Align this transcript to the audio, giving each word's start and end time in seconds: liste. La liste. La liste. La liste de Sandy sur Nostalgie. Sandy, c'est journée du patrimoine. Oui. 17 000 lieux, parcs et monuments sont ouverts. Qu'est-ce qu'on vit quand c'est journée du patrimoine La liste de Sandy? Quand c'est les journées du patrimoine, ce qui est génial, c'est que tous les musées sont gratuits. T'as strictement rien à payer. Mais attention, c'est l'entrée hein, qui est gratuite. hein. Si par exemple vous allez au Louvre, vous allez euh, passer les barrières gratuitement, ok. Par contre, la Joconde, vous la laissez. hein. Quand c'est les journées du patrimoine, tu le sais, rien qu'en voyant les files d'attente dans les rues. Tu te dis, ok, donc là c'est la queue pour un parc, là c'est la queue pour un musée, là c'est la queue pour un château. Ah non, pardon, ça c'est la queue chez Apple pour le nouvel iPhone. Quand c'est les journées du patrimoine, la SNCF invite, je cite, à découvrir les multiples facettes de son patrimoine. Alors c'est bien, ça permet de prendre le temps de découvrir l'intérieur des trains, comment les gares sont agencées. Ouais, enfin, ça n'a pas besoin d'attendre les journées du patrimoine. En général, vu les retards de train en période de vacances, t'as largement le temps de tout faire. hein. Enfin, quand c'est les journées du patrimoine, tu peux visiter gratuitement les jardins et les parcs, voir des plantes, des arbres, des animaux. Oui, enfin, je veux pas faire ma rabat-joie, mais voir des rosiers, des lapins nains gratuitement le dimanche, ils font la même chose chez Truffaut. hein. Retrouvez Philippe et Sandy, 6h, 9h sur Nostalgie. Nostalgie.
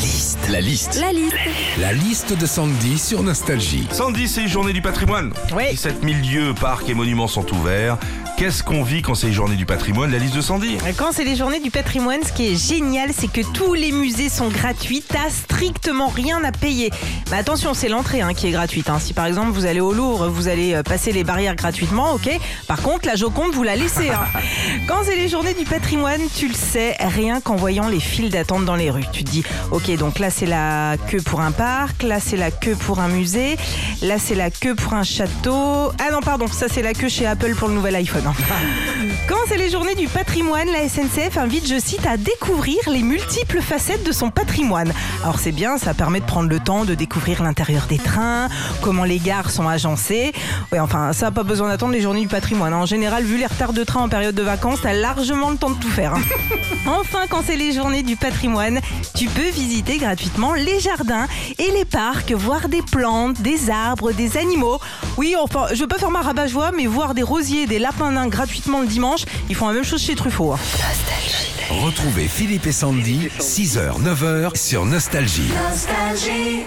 liste. 0.00 0.38
La 0.50 0.60
liste. 0.60 0.98
La 1.00 1.12
liste. 1.12 1.34
La 1.78 1.92
liste 1.92 2.38
de 2.38 2.46
Sandy 2.46 2.98
sur 2.98 3.22
Nostalgie. 3.22 3.86
Sandy, 3.92 4.28
c'est 4.28 4.48
journée 4.48 4.72
du 4.72 4.82
patrimoine. 4.82 5.32
Oui. 5.54 5.64
17 5.70 5.96
000 6.02 6.14
lieux, 6.22 6.54
parcs 6.54 6.88
et 6.88 6.94
monuments 6.94 7.28
sont 7.28 7.46
ouverts. 7.54 7.98
Qu'est-ce 8.36 8.62
qu'on 8.62 8.82
vit 8.82 9.02
quand 9.02 9.14
c'est 9.14 9.32
journée 9.32 9.56
du 9.56 9.66
patrimoine 9.66 10.10
La 10.10 10.16
liste 10.16 10.34
de 10.34 10.40
Sandy? 10.40 10.78
Quand 10.96 11.12
c'est 11.12 11.24
les 11.24 11.36
journées 11.36 11.60
du 11.60 11.70
patrimoine, 11.70 12.20
ce 12.26 12.32
qui 12.32 12.46
est 12.48 12.56
génial, 12.56 13.10
c'est 13.14 13.30
que 13.30 13.42
tous 13.52 13.74
les 13.74 13.92
musées 13.92 14.30
sont 14.30 14.48
gratuits. 14.48 15.04
T'as 15.06 15.28
strictement 15.28 16.08
rien 16.08 16.42
à 16.42 16.50
payer. 16.50 16.90
Mais 17.30 17.36
attention, 17.36 17.74
c'est 17.74 17.90
l'entrée 17.90 18.22
hein, 18.22 18.32
qui 18.32 18.46
est 18.46 18.50
gratuite. 18.52 18.88
hein. 18.88 18.98
Si 18.98 19.12
par 19.12 19.26
exemple 19.26 19.50
vous 19.50 19.66
allez 19.66 19.80
au 19.80 19.92
Louvre, 19.92 20.28
vous 20.28 20.48
allez 20.48 20.72
euh, 20.72 20.82
passer 20.82 21.12
les 21.12 21.22
barrières 21.22 21.54
gratuitement, 21.54 22.14
ok. 22.14 22.30
Par 22.66 22.80
contre, 22.80 23.06
la 23.06 23.14
Joconde, 23.16 23.52
vous 23.52 23.62
la 23.62 23.76
laissez. 23.76 24.08
hein. 24.08 24.24
Quand 24.88 25.00
c'est 25.04 25.16
les 25.16 25.28
journées 25.28 25.52
du 25.54 25.66
patrimoine, 25.66 26.22
tu 26.34 26.48
le 26.48 26.54
sais, 26.54 26.96
rien 26.98 27.42
qu'en 27.42 27.56
voyant 27.56 27.88
les 27.88 28.00
files 28.00 28.30
d'attente 28.30 28.64
dans 28.64 28.76
les 28.76 28.90
rues. 28.90 29.04
Tu 29.12 29.22
te 29.22 29.30
dis, 29.30 29.44
ok, 29.70 29.89
donc 29.96 30.18
là 30.18 30.30
c'est 30.30 30.46
la 30.46 30.96
queue 31.08 31.20
pour 31.22 31.40
un 31.40 31.52
parc, 31.52 32.02
là 32.02 32.20
c'est 32.20 32.36
la 32.36 32.50
queue 32.50 32.76
pour 32.76 33.00
un 33.00 33.08
musée, 33.08 33.56
là 34.02 34.18
c'est 34.18 34.34
la 34.34 34.50
queue 34.50 34.74
pour 34.74 34.94
un 34.94 35.02
château. 35.02 35.92
Ah 35.98 36.10
non, 36.12 36.20
pardon, 36.20 36.46
ça 36.46 36.66
c'est 36.68 36.82
la 36.82 36.94
queue 36.94 37.08
chez 37.08 37.26
Apple 37.26 37.54
pour 37.54 37.68
le 37.68 37.74
nouvel 37.74 37.96
iPhone. 37.96 38.24
Quand 39.30 39.36
c'est 39.46 39.58
les 39.58 39.70
journées 39.70 39.94
du 39.94 40.08
patrimoine, 40.08 40.66
la 40.72 40.88
SNCF 40.88 41.38
invite, 41.38 41.64
je 41.68 41.78
cite, 41.78 42.04
à 42.04 42.16
découvrir 42.16 42.78
les 42.88 43.02
multiples 43.02 43.60
facettes 43.60 44.02
de 44.04 44.10
son 44.10 44.28
patrimoine. 44.28 44.92
Alors 45.22 45.38
c'est 45.38 45.52
bien, 45.52 45.78
ça 45.78 45.94
permet 45.94 46.18
de 46.18 46.24
prendre 46.24 46.48
le 46.48 46.58
temps 46.58 46.84
de 46.84 46.96
découvrir 46.96 47.40
l'intérieur 47.40 47.86
des 47.88 47.98
trains, 47.98 48.48
comment 48.82 49.04
les 49.04 49.20
gares 49.20 49.52
sont 49.52 49.68
agencées. 49.68 50.32
Ouais, 50.72 50.80
enfin, 50.80 51.12
ça 51.12 51.26
n'a 51.26 51.30
pas 51.30 51.44
besoin 51.44 51.68
d'attendre 51.68 51.92
les 51.92 52.00
journées 52.00 52.22
du 52.22 52.26
patrimoine. 52.26 52.74
En 52.74 52.86
général, 52.86 53.22
vu 53.22 53.38
les 53.38 53.46
retards 53.46 53.72
de 53.72 53.84
train 53.84 54.00
en 54.00 54.08
période 54.08 54.34
de 54.34 54.42
vacances, 54.42 54.80
t'as 54.82 54.94
largement 54.94 55.50
le 55.50 55.56
temps 55.56 55.70
de 55.70 55.78
tout 55.78 55.90
faire. 55.90 56.14
hein. 56.14 56.22
Enfin, 56.86 57.26
quand 57.28 57.42
c'est 57.46 57.56
les 57.56 57.72
journées 57.72 58.02
du 58.02 58.16
patrimoine, 58.16 58.80
tu 59.14 59.28
peux 59.28 59.48
visiter 59.50 59.98
gratuitement 59.98 60.54
les 60.54 60.80
jardins 60.80 61.28
et 61.58 61.70
les 61.70 61.84
parcs, 61.84 62.32
voir 62.32 62.68
des 62.68 62.82
plantes, 62.82 63.40
des 63.42 63.70
arbres, 63.70 64.10
des 64.12 64.38
animaux. 64.38 64.80
Oui, 65.18 65.36
enfin, 65.40 65.66
je 65.72 65.80
veux 65.80 65.86
pas 65.86 65.98
faire 65.98 66.10
ma 66.10 66.22
rabat-joie, 66.22 66.72
mais 66.74 66.86
voir 66.86 67.14
des 67.14 67.22
rosiers, 67.22 67.66
des 67.66 67.78
lapins 67.78 68.10
nains 68.10 68.28
gratuitement 68.28 68.80
le 68.80 68.86
dimanche, 68.86 69.19
ils 69.48 69.54
font 69.56 69.68
la 69.68 69.74
même 69.74 69.84
chose 69.84 70.02
chez 70.02 70.14
Truffaut. 70.14 70.52
hein. 70.52 70.58
Retrouvez 71.70 72.26
Philippe 72.28 72.66
et 72.66 72.72
Sandy, 72.72 73.28
6h, 73.38 74.00
9h 74.02 74.56
sur 74.56 74.84
Nostalgie. 74.84 75.50
Nostalgie. 75.70 76.64